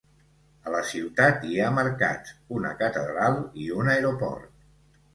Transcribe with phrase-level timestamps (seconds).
[0.69, 4.53] A la ciutat hi ha mercats, una catedral i un aeroport.